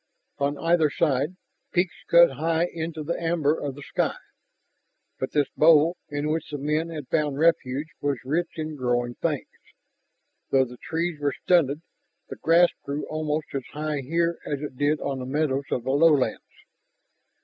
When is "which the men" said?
6.31-6.89